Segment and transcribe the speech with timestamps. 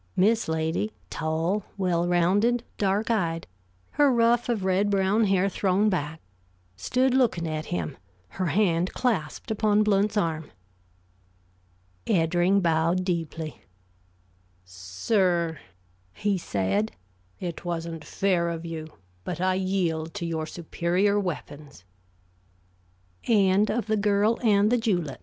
[0.15, 3.45] Miss Lady, tall, well rounded, dark eyed,
[3.91, 6.21] her ruff of red brown hair thrown back,
[6.75, 7.95] stood looking at him,
[8.29, 10.49] her hand clasped upon Blount's arm.
[12.07, 13.61] Eddring bowed deeply.
[14.65, 15.59] "Sir,"
[16.15, 16.93] he said,
[17.39, 18.87] "it wasn't fair of you;
[19.23, 21.83] but I yield to your superior weapons!"
[23.27, 25.19] THE FINAL CHOICE BY EDMUND VANCE COOKE